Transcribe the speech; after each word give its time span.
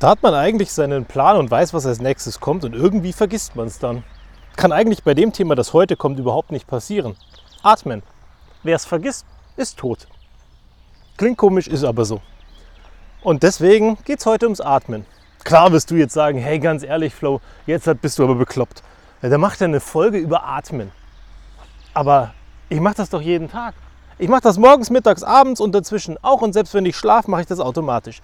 Da 0.00 0.08
hat 0.08 0.22
man 0.22 0.32
eigentlich 0.32 0.72
seinen 0.72 1.04
Plan 1.04 1.36
und 1.36 1.50
weiß, 1.50 1.74
was 1.74 1.84
als 1.84 2.00
nächstes 2.00 2.40
kommt 2.40 2.64
und 2.64 2.74
irgendwie 2.74 3.12
vergisst 3.12 3.54
man 3.54 3.66
es 3.66 3.78
dann. 3.78 4.02
Kann 4.56 4.72
eigentlich 4.72 5.04
bei 5.04 5.12
dem 5.12 5.30
Thema, 5.30 5.54
das 5.54 5.74
heute 5.74 5.94
kommt, 5.94 6.18
überhaupt 6.18 6.52
nicht 6.52 6.66
passieren. 6.66 7.16
Atmen. 7.62 8.02
Wer 8.62 8.76
es 8.76 8.86
vergisst, 8.86 9.26
ist 9.58 9.78
tot. 9.78 10.08
Klingt 11.18 11.36
komisch, 11.36 11.68
ist 11.68 11.84
aber 11.84 12.06
so. 12.06 12.22
Und 13.22 13.42
deswegen 13.42 13.98
geht 14.06 14.20
es 14.20 14.26
heute 14.26 14.46
ums 14.46 14.62
Atmen. 14.62 15.04
Klar 15.44 15.70
wirst 15.70 15.90
du 15.90 15.96
jetzt 15.96 16.14
sagen, 16.14 16.38
hey, 16.38 16.58
ganz 16.58 16.82
ehrlich, 16.82 17.14
Flo, 17.14 17.42
jetzt 17.66 17.86
bist 18.00 18.18
du 18.18 18.24
aber 18.24 18.36
bekloppt. 18.36 18.82
Ja, 19.20 19.28
der 19.28 19.36
macht 19.36 19.60
ja 19.60 19.66
eine 19.66 19.80
Folge 19.80 20.16
über 20.16 20.46
Atmen. 20.46 20.92
Aber 21.92 22.32
ich 22.70 22.80
mache 22.80 22.94
das 22.94 23.10
doch 23.10 23.20
jeden 23.20 23.50
Tag. 23.50 23.74
Ich 24.16 24.30
mache 24.30 24.42
das 24.42 24.56
morgens, 24.56 24.88
mittags, 24.88 25.22
abends 25.22 25.60
und 25.60 25.74
dazwischen 25.74 26.16
auch. 26.22 26.40
Und 26.40 26.54
selbst 26.54 26.72
wenn 26.72 26.86
ich 26.86 26.96
schlafe, 26.96 27.30
mache 27.30 27.42
ich 27.42 27.46
das 27.46 27.60
automatisch. 27.60 28.22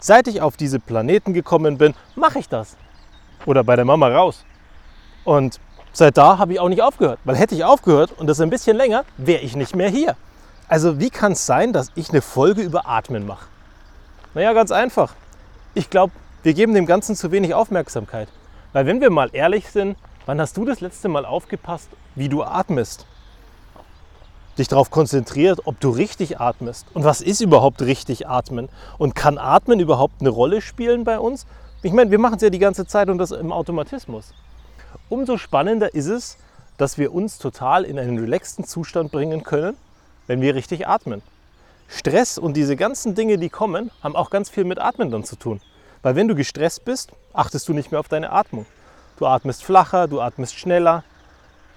Seit 0.00 0.26
ich 0.28 0.40
auf 0.40 0.56
diese 0.56 0.80
Planeten 0.80 1.34
gekommen 1.34 1.76
bin, 1.76 1.94
mache 2.16 2.38
ich 2.38 2.48
das. 2.48 2.76
Oder 3.44 3.62
bei 3.62 3.76
der 3.76 3.84
Mama 3.84 4.08
raus. 4.08 4.44
Und 5.24 5.60
seit 5.92 6.16
da 6.16 6.38
habe 6.38 6.54
ich 6.54 6.60
auch 6.60 6.70
nicht 6.70 6.80
aufgehört. 6.80 7.20
Weil 7.24 7.36
hätte 7.36 7.54
ich 7.54 7.64
aufgehört 7.64 8.12
und 8.16 8.26
das 8.26 8.40
ein 8.40 8.48
bisschen 8.48 8.78
länger, 8.78 9.04
wäre 9.18 9.42
ich 9.42 9.56
nicht 9.56 9.76
mehr 9.76 9.90
hier. 9.90 10.16
Also 10.68 10.98
wie 10.98 11.10
kann 11.10 11.32
es 11.32 11.44
sein, 11.44 11.74
dass 11.74 11.90
ich 11.96 12.10
eine 12.10 12.22
Folge 12.22 12.62
über 12.62 12.88
Atmen 12.88 13.26
mache? 13.26 13.46
Naja, 14.32 14.54
ganz 14.54 14.70
einfach. 14.72 15.14
Ich 15.74 15.90
glaube, 15.90 16.14
wir 16.42 16.54
geben 16.54 16.72
dem 16.72 16.86
Ganzen 16.86 17.14
zu 17.14 17.30
wenig 17.30 17.52
Aufmerksamkeit. 17.52 18.28
Weil 18.72 18.86
wenn 18.86 19.02
wir 19.02 19.10
mal 19.10 19.28
ehrlich 19.32 19.68
sind, 19.70 19.98
wann 20.24 20.40
hast 20.40 20.56
du 20.56 20.64
das 20.64 20.80
letzte 20.80 21.08
Mal 21.08 21.26
aufgepasst, 21.26 21.90
wie 22.14 22.30
du 22.30 22.42
atmest? 22.42 23.04
Dich 24.60 24.68
darauf 24.68 24.90
konzentriert, 24.90 25.62
ob 25.64 25.80
du 25.80 25.90
richtig 25.90 26.38
atmest. 26.38 26.86
Und 26.94 27.02
was 27.02 27.20
ist 27.20 27.40
überhaupt 27.40 27.82
richtig 27.82 28.28
atmen? 28.28 28.68
Und 28.98 29.14
kann 29.16 29.38
Atmen 29.38 29.80
überhaupt 29.80 30.20
eine 30.20 30.28
Rolle 30.28 30.60
spielen 30.60 31.04
bei 31.04 31.18
uns? 31.18 31.46
Ich 31.82 31.92
meine, 31.92 32.10
wir 32.10 32.18
machen 32.18 32.36
es 32.36 32.42
ja 32.42 32.50
die 32.50 32.58
ganze 32.58 32.86
Zeit 32.86 33.08
und 33.08 33.18
das 33.18 33.32
im 33.32 33.52
Automatismus. 33.52 34.32
Umso 35.08 35.38
spannender 35.38 35.94
ist 35.94 36.06
es, 36.06 36.36
dass 36.76 36.98
wir 36.98 37.12
uns 37.12 37.38
total 37.38 37.84
in 37.84 37.98
einen 37.98 38.18
relaxten 38.18 38.64
Zustand 38.64 39.10
bringen 39.10 39.42
können, 39.42 39.76
wenn 40.26 40.40
wir 40.40 40.54
richtig 40.54 40.86
atmen. 40.86 41.22
Stress 41.88 42.38
und 42.38 42.56
diese 42.56 42.76
ganzen 42.76 43.14
Dinge, 43.14 43.38
die 43.38 43.48
kommen, 43.48 43.90
haben 44.02 44.14
auch 44.14 44.30
ganz 44.30 44.48
viel 44.48 44.64
mit 44.64 44.78
Atmen 44.78 45.10
dann 45.10 45.24
zu 45.24 45.36
tun. 45.36 45.60
Weil 46.02 46.16
wenn 46.16 46.28
du 46.28 46.34
gestresst 46.34 46.84
bist, 46.84 47.10
achtest 47.32 47.68
du 47.68 47.72
nicht 47.72 47.90
mehr 47.90 48.00
auf 48.00 48.08
deine 48.08 48.30
Atmung. 48.30 48.66
Du 49.18 49.26
atmest 49.26 49.64
flacher, 49.64 50.06
du 50.06 50.20
atmest 50.20 50.54
schneller 50.54 51.02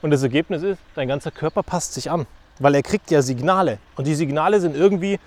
und 0.01 0.11
das 0.11 0.21
Ergebnis 0.21 0.63
ist, 0.63 0.79
dein 0.95 1.07
ganzer 1.07 1.31
Körper 1.31 1.63
passt 1.63 1.93
sich 1.93 2.11
an 2.11 2.27
weil 2.59 2.75
er 2.75 2.83
kriegt 2.83 3.11
ja 3.11 3.21
Signale. 3.21 3.79
Und 3.95 4.07
die 4.07 4.15
Signale 4.15 4.59
sind 4.59 4.75
irgendwie, 4.75 5.19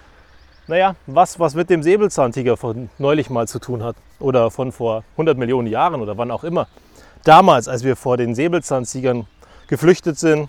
naja, 0.66 0.94
was, 1.06 1.38
was 1.38 1.54
mit 1.54 1.70
dem 1.70 1.82
Säbelzahntiger 1.82 2.56
von 2.56 2.90
neulich 2.98 3.30
mal 3.30 3.48
zu 3.48 3.58
tun 3.58 3.82
hat. 3.82 3.96
Oder 4.18 4.50
von 4.50 4.72
vor 4.72 5.04
100 5.12 5.36
Millionen 5.36 5.68
Jahren 5.68 6.00
oder 6.00 6.16
wann 6.16 6.30
auch 6.30 6.44
immer. 6.44 6.68
Damals, 7.24 7.68
als 7.68 7.84
wir 7.84 7.96
vor 7.96 8.16
den 8.16 8.34
Säbelzahntigern 8.34 9.26
geflüchtet 9.68 10.18
sind, 10.18 10.48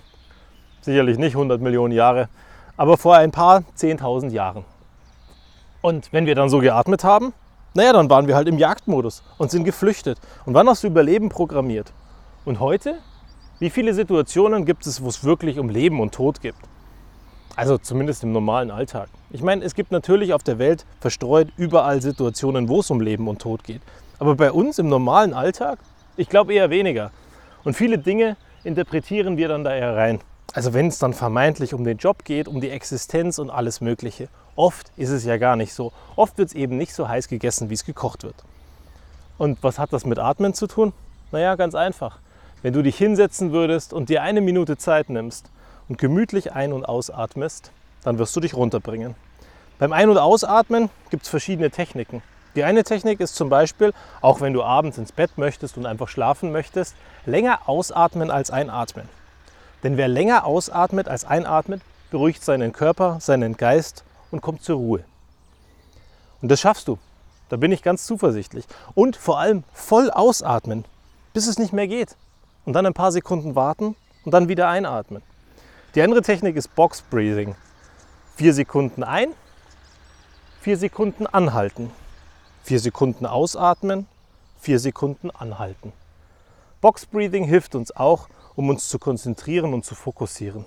sicherlich 0.80 1.18
nicht 1.18 1.34
100 1.34 1.60
Millionen 1.60 1.92
Jahre, 1.92 2.28
aber 2.76 2.96
vor 2.96 3.16
ein 3.16 3.32
paar 3.32 3.64
10.000 3.76 4.30
Jahren. 4.30 4.64
Und 5.80 6.12
wenn 6.12 6.26
wir 6.26 6.34
dann 6.34 6.48
so 6.48 6.60
geatmet 6.60 7.04
haben, 7.04 7.32
naja, 7.74 7.92
dann 7.92 8.08
waren 8.10 8.26
wir 8.26 8.34
halt 8.34 8.48
im 8.48 8.58
Jagdmodus 8.58 9.22
und 9.36 9.50
sind 9.50 9.64
geflüchtet 9.64 10.18
und 10.46 10.54
waren 10.54 10.68
aufs 10.68 10.84
Überleben 10.84 11.28
programmiert. 11.28 11.92
Und 12.44 12.60
heute 12.60 12.98
wie 13.60 13.70
viele 13.70 13.92
Situationen 13.92 14.64
gibt 14.64 14.86
es, 14.86 15.02
wo 15.02 15.08
es 15.08 15.24
wirklich 15.24 15.58
um 15.58 15.68
Leben 15.68 16.00
und 16.00 16.14
Tod 16.14 16.40
geht? 16.40 16.54
Also 17.56 17.76
zumindest 17.76 18.22
im 18.22 18.30
normalen 18.30 18.70
Alltag. 18.70 19.08
Ich 19.30 19.42
meine, 19.42 19.64
es 19.64 19.74
gibt 19.74 19.90
natürlich 19.90 20.32
auf 20.32 20.44
der 20.44 20.60
Welt 20.60 20.86
verstreut 21.00 21.48
überall 21.56 22.00
Situationen, 22.00 22.68
wo 22.68 22.80
es 22.80 22.90
um 22.90 23.00
Leben 23.00 23.26
und 23.26 23.42
Tod 23.42 23.64
geht. 23.64 23.82
Aber 24.20 24.36
bei 24.36 24.52
uns 24.52 24.78
im 24.78 24.88
normalen 24.88 25.34
Alltag, 25.34 25.80
ich 26.16 26.28
glaube 26.28 26.54
eher 26.54 26.70
weniger. 26.70 27.10
Und 27.64 27.74
viele 27.74 27.98
Dinge 27.98 28.36
interpretieren 28.62 29.36
wir 29.36 29.48
dann 29.48 29.64
da 29.64 29.74
eher 29.74 29.96
rein. 29.96 30.20
Also 30.52 30.72
wenn 30.72 30.86
es 30.86 31.00
dann 31.00 31.12
vermeintlich 31.12 31.74
um 31.74 31.82
den 31.82 31.98
Job 31.98 32.24
geht, 32.24 32.46
um 32.46 32.60
die 32.60 32.70
Existenz 32.70 33.40
und 33.40 33.50
alles 33.50 33.80
Mögliche. 33.80 34.28
Oft 34.54 34.92
ist 34.96 35.10
es 35.10 35.24
ja 35.24 35.36
gar 35.36 35.56
nicht 35.56 35.74
so. 35.74 35.92
Oft 36.14 36.38
wird 36.38 36.50
es 36.50 36.54
eben 36.54 36.76
nicht 36.76 36.94
so 36.94 37.08
heiß 37.08 37.26
gegessen, 37.26 37.70
wie 37.70 37.74
es 37.74 37.84
gekocht 37.84 38.22
wird. 38.22 38.36
Und 39.36 39.62
was 39.62 39.80
hat 39.80 39.92
das 39.92 40.06
mit 40.06 40.20
Atmen 40.20 40.54
zu 40.54 40.68
tun? 40.68 40.92
Naja, 41.32 41.56
ganz 41.56 41.74
einfach. 41.74 42.20
Wenn 42.60 42.72
du 42.72 42.82
dich 42.82 42.98
hinsetzen 42.98 43.52
würdest 43.52 43.92
und 43.92 44.08
dir 44.08 44.22
eine 44.22 44.40
Minute 44.40 44.76
Zeit 44.76 45.10
nimmst 45.10 45.48
und 45.88 45.96
gemütlich 45.96 46.54
ein- 46.54 46.72
und 46.72 46.84
ausatmest, 46.84 47.70
dann 48.02 48.18
wirst 48.18 48.34
du 48.34 48.40
dich 48.40 48.54
runterbringen. 48.54 49.14
Beim 49.78 49.92
Ein- 49.92 50.10
und 50.10 50.18
Ausatmen 50.18 50.90
gibt 51.10 51.22
es 51.22 51.28
verschiedene 51.28 51.70
Techniken. 51.70 52.20
Die 52.56 52.64
eine 52.64 52.82
Technik 52.82 53.20
ist 53.20 53.36
zum 53.36 53.48
Beispiel, 53.48 53.92
auch 54.20 54.40
wenn 54.40 54.54
du 54.54 54.64
abends 54.64 54.98
ins 54.98 55.12
Bett 55.12 55.38
möchtest 55.38 55.76
und 55.76 55.86
einfach 55.86 56.08
schlafen 56.08 56.50
möchtest, 56.50 56.96
länger 57.26 57.68
ausatmen 57.68 58.32
als 58.32 58.50
einatmen. 58.50 59.08
Denn 59.84 59.96
wer 59.96 60.08
länger 60.08 60.44
ausatmet 60.44 61.06
als 61.06 61.24
einatmet, 61.24 61.80
beruhigt 62.10 62.42
seinen 62.42 62.72
Körper, 62.72 63.18
seinen 63.20 63.56
Geist 63.56 64.02
und 64.32 64.40
kommt 64.40 64.64
zur 64.64 64.78
Ruhe. 64.78 65.04
Und 66.42 66.50
das 66.50 66.58
schaffst 66.58 66.88
du. 66.88 66.98
Da 67.50 67.56
bin 67.56 67.70
ich 67.70 67.82
ganz 67.84 68.04
zuversichtlich. 68.04 68.64
Und 68.96 69.14
vor 69.14 69.38
allem 69.38 69.62
voll 69.72 70.10
ausatmen, 70.10 70.84
bis 71.32 71.46
es 71.46 71.60
nicht 71.60 71.72
mehr 71.72 71.86
geht 71.86 72.16
und 72.68 72.74
dann 72.74 72.84
ein 72.84 72.92
paar 72.92 73.12
Sekunden 73.12 73.54
warten 73.54 73.96
und 74.26 74.34
dann 74.34 74.48
wieder 74.48 74.68
einatmen. 74.68 75.22
Die 75.94 76.02
andere 76.02 76.20
Technik 76.20 76.54
ist 76.54 76.74
Box 76.74 77.00
Breathing. 77.00 77.54
Vier 78.36 78.52
Sekunden 78.52 79.02
ein, 79.02 79.30
vier 80.60 80.76
Sekunden 80.76 81.26
anhalten, 81.26 81.90
vier 82.62 82.78
Sekunden 82.78 83.24
ausatmen, 83.24 84.06
vier 84.60 84.78
Sekunden 84.78 85.30
anhalten. 85.30 85.94
Box 86.82 87.06
Breathing 87.06 87.44
hilft 87.44 87.74
uns 87.74 87.90
auch, 87.96 88.28
um 88.54 88.68
uns 88.68 88.90
zu 88.90 88.98
konzentrieren 88.98 89.72
und 89.72 89.86
zu 89.86 89.94
fokussieren. 89.94 90.66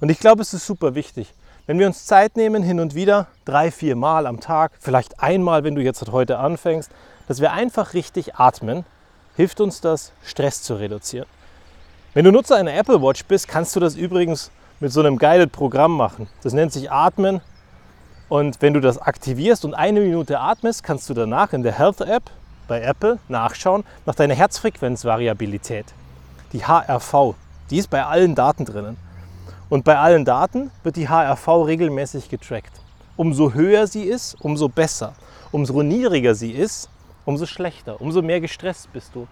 Und 0.00 0.08
ich 0.08 0.18
glaube, 0.18 0.42
es 0.42 0.52
ist 0.52 0.66
super 0.66 0.96
wichtig, 0.96 1.32
wenn 1.66 1.78
wir 1.78 1.86
uns 1.86 2.06
Zeit 2.06 2.36
nehmen, 2.36 2.64
hin 2.64 2.80
und 2.80 2.96
wieder, 2.96 3.28
drei, 3.44 3.70
vier 3.70 3.94
Mal 3.94 4.26
am 4.26 4.40
Tag, 4.40 4.72
vielleicht 4.80 5.20
einmal, 5.20 5.62
wenn 5.62 5.76
du 5.76 5.80
jetzt 5.80 6.10
heute 6.10 6.38
anfängst, 6.38 6.90
dass 7.28 7.40
wir 7.40 7.52
einfach 7.52 7.94
richtig 7.94 8.34
atmen, 8.34 8.84
hilft 9.36 9.60
uns 9.60 9.80
das, 9.80 10.10
Stress 10.24 10.64
zu 10.64 10.74
reduzieren. 10.74 11.28
Wenn 12.16 12.24
du 12.24 12.32
Nutzer 12.32 12.56
einer 12.56 12.72
Apple 12.72 13.02
Watch 13.02 13.26
bist, 13.26 13.46
kannst 13.46 13.76
du 13.76 13.80
das 13.80 13.94
übrigens 13.94 14.50
mit 14.80 14.90
so 14.90 15.00
einem 15.00 15.18
Guided-Programm 15.18 15.94
machen. 15.94 16.28
Das 16.42 16.54
nennt 16.54 16.72
sich 16.72 16.90
Atmen. 16.90 17.42
Und 18.30 18.62
wenn 18.62 18.72
du 18.72 18.80
das 18.80 18.96
aktivierst 18.96 19.66
und 19.66 19.74
eine 19.74 20.00
Minute 20.00 20.40
atmest, 20.40 20.82
kannst 20.82 21.10
du 21.10 21.12
danach 21.12 21.52
in 21.52 21.62
der 21.62 21.76
Health 21.76 22.00
App 22.00 22.22
bei 22.68 22.80
Apple 22.80 23.18
nachschauen 23.28 23.84
nach 24.06 24.14
deiner 24.14 24.34
Herzfrequenzvariabilität. 24.34 25.84
Die 26.54 26.64
HRV, 26.66 27.34
die 27.68 27.76
ist 27.76 27.90
bei 27.90 28.02
allen 28.02 28.34
Daten 28.34 28.64
drinnen. 28.64 28.96
Und 29.68 29.84
bei 29.84 29.98
allen 29.98 30.24
Daten 30.24 30.70
wird 30.84 30.96
die 30.96 31.10
HRV 31.10 31.46
regelmäßig 31.66 32.30
getrackt. 32.30 32.72
Umso 33.16 33.52
höher 33.52 33.86
sie 33.86 34.04
ist, 34.04 34.38
umso 34.40 34.70
besser. 34.70 35.12
Umso 35.52 35.82
niedriger 35.82 36.34
sie 36.34 36.52
ist, 36.52 36.88
umso 37.26 37.44
schlechter, 37.44 38.00
umso 38.00 38.22
mehr 38.22 38.40
gestresst 38.40 38.90
bist 38.94 39.14
du. 39.14 39.26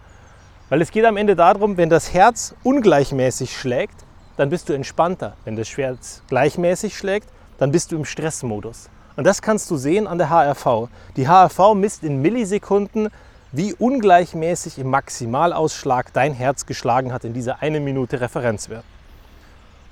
Weil 0.71 0.81
es 0.81 0.91
geht 0.91 1.05
am 1.05 1.19
Ende 1.19 1.37
darum, 1.37 1.77
wenn 1.77 1.91
das 1.91 2.15
Herz 2.15 2.55
ungleichmäßig 2.63 3.55
schlägt, 3.55 4.05
dann 4.37 4.49
bist 4.49 4.69
du 4.69 4.73
entspannter. 4.73 5.37
Wenn 5.45 5.57
das 5.57 5.77
Herz 5.77 6.23
gleichmäßig 6.29 6.97
schlägt, 6.97 7.29
dann 7.59 7.71
bist 7.71 7.93
du 7.93 7.97
im 7.97 8.05
Stressmodus. 8.05 8.89
Und 9.17 9.25
das 9.25 9.43
kannst 9.43 9.71
du 9.71 9.77
sehen 9.77 10.07
an 10.07 10.19
der 10.19 10.31
HRV. 10.31 10.89
Die 11.17 11.29
HRV 11.29 11.75
misst 11.75 12.03
in 12.03 12.23
Millisekunden, 12.23 13.11
wie 13.53 13.75
ungleichmäßig 13.75 14.79
im 14.79 14.89
Maximalausschlag 14.91 16.13
dein 16.13 16.33
Herz 16.33 16.67
geschlagen 16.67 17.13
hat 17.13 17.25
in 17.25 17.35
dieser 17.35 17.63
eine 17.63 17.79
Minute 17.79 18.21
Referenzwert. 18.21 18.85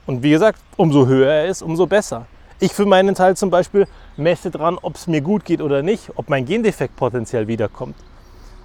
Und 0.07 0.23
wie 0.23 0.31
gesagt, 0.31 0.59
umso 0.77 1.07
höher 1.07 1.31
er 1.31 1.47
ist, 1.47 1.63
umso 1.63 1.87
besser. 1.87 2.27
Ich 2.59 2.73
für 2.73 2.87
meinen 2.87 3.15
Teil 3.15 3.37
zum 3.37 3.51
Beispiel 3.51 3.87
messe 4.17 4.51
dran, 4.51 4.79
ob 4.81 4.97
es 4.97 5.07
mir 5.07 5.21
gut 5.21 5.45
geht 5.45 5.61
oder 5.61 5.83
nicht, 5.83 6.11
ob 6.17 6.29
mein 6.29 6.45
Gendefekt 6.45 6.97
potenziell 6.97 7.47
wiederkommt. 7.47 7.95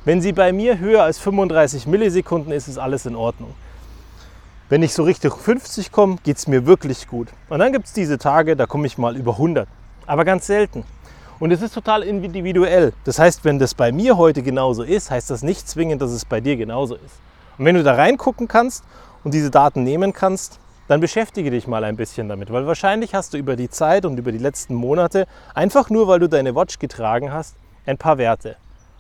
Wenn 0.07 0.21
sie 0.21 0.31
bei 0.31 0.53
mir 0.53 0.79
höher 0.79 1.03
als 1.03 1.19
35 1.19 1.85
Millisekunden 1.85 2.53
ist, 2.53 2.69
ist 2.69 2.77
alles 2.77 3.05
in 3.05 3.13
Ordnung. 3.13 3.53
Wenn 4.69 4.81
ich 4.81 4.93
so 4.93 5.03
Richtung 5.03 5.33
50 5.37 5.91
komme, 5.91 6.15
geht 6.23 6.37
es 6.37 6.47
mir 6.47 6.65
wirklich 6.65 7.09
gut. 7.09 7.27
Und 7.49 7.59
dann 7.59 7.73
gibt 7.73 7.87
es 7.87 7.91
diese 7.91 8.17
Tage, 8.17 8.55
da 8.55 8.67
komme 8.67 8.87
ich 8.87 8.97
mal 8.97 9.17
über 9.17 9.33
100. 9.33 9.67
Aber 10.05 10.23
ganz 10.23 10.47
selten. 10.47 10.85
Und 11.39 11.51
es 11.51 11.61
ist 11.61 11.73
total 11.73 12.03
individuell. 12.03 12.93
Das 13.03 13.19
heißt, 13.19 13.43
wenn 13.43 13.59
das 13.59 13.75
bei 13.75 13.91
mir 13.91 14.15
heute 14.15 14.43
genauso 14.43 14.83
ist, 14.83 15.11
heißt 15.11 15.29
das 15.29 15.43
nicht 15.43 15.67
zwingend, 15.67 16.01
dass 16.01 16.11
es 16.11 16.23
bei 16.23 16.39
dir 16.39 16.55
genauso 16.55 16.95
ist. 16.95 17.19
Und 17.57 17.65
wenn 17.65 17.75
du 17.75 17.83
da 17.83 17.95
reingucken 17.95 18.47
kannst 18.47 18.85
und 19.25 19.33
diese 19.33 19.51
Daten 19.51 19.83
nehmen 19.83 20.13
kannst, 20.13 20.61
dann 20.87 21.01
beschäftige 21.01 21.51
dich 21.51 21.67
mal 21.67 21.83
ein 21.83 21.97
bisschen 21.97 22.29
damit, 22.29 22.49
weil 22.49 22.65
wahrscheinlich 22.65 23.13
hast 23.13 23.33
du 23.33 23.37
über 23.37 23.57
die 23.57 23.69
Zeit 23.69 24.05
und 24.05 24.17
über 24.17 24.31
die 24.31 24.37
letzten 24.37 24.73
Monate, 24.73 25.27
einfach 25.53 25.89
nur 25.89 26.07
weil 26.07 26.19
du 26.19 26.29
deine 26.29 26.55
Watch 26.55 26.79
getragen 26.79 27.33
hast, 27.33 27.57
ein 27.85 27.97
paar 27.97 28.17
Werte. 28.17 28.55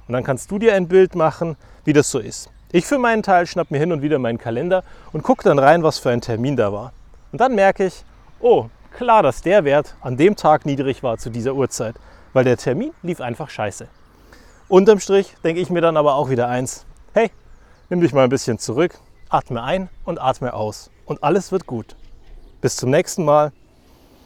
Und 0.07 0.13
dann 0.13 0.23
kannst 0.23 0.51
du 0.51 0.59
dir 0.59 0.73
ein 0.73 0.87
Bild 0.87 1.15
machen, 1.15 1.57
wie 1.83 1.93
das 1.93 2.09
so 2.09 2.19
ist. 2.19 2.49
Ich 2.71 2.85
für 2.85 2.97
meinen 2.97 3.23
Teil 3.23 3.45
schnapp 3.45 3.71
mir 3.71 3.79
hin 3.79 3.91
und 3.91 4.01
wieder 4.01 4.19
meinen 4.19 4.37
Kalender 4.37 4.83
und 5.13 5.23
gucke 5.23 5.43
dann 5.43 5.59
rein, 5.59 5.83
was 5.83 5.99
für 5.99 6.09
ein 6.09 6.21
Termin 6.21 6.55
da 6.55 6.73
war. 6.73 6.93
Und 7.31 7.39
dann 7.39 7.55
merke 7.55 7.85
ich, 7.85 8.03
oh, 8.39 8.67
klar, 8.91 9.23
dass 9.23 9.41
der 9.41 9.63
Wert 9.63 9.95
an 10.01 10.17
dem 10.17 10.35
Tag 10.35 10.65
niedrig 10.65 11.03
war 11.03 11.17
zu 11.17 11.29
dieser 11.29 11.53
Uhrzeit, 11.53 11.95
weil 12.33 12.43
der 12.43 12.57
Termin 12.57 12.91
lief 13.03 13.21
einfach 13.21 13.49
scheiße. 13.49 13.87
Unterm 14.67 14.99
Strich 14.99 15.35
denke 15.43 15.61
ich 15.61 15.69
mir 15.69 15.81
dann 15.81 15.95
aber 15.95 16.15
auch 16.15 16.29
wieder 16.29 16.49
eins. 16.49 16.85
Hey, 17.13 17.31
nimm 17.89 18.01
dich 18.01 18.13
mal 18.13 18.25
ein 18.25 18.29
bisschen 18.29 18.59
zurück, 18.59 18.99
atme 19.29 19.63
ein 19.63 19.89
und 20.03 20.19
atme 20.19 20.53
aus. 20.53 20.91
Und 21.05 21.23
alles 21.23 21.53
wird 21.53 21.67
gut. 21.67 21.95
Bis 22.59 22.75
zum 22.75 22.89
nächsten 22.89 23.23
Mal. 23.23 23.53